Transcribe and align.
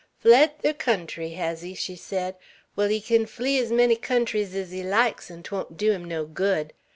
"Fled 0.17 0.57
ther 0.63 0.73
country, 0.73 1.29
hez 1.33 1.61
he?" 1.61 1.75
she 1.75 1.95
said. 1.95 2.35
"Wall, 2.75 2.87
he 2.87 2.99
kin 2.99 3.27
flee 3.27 3.59
ez 3.59 3.71
many 3.71 3.95
countries 3.95 4.55
ez 4.55 4.71
he 4.71 4.81
likes, 4.81 5.29
an' 5.29 5.43
't 5.43 5.51
won't 5.53 5.77
dew 5.77 5.91
him 5.91 6.05
no 6.05 6.25
good. 6.25 6.73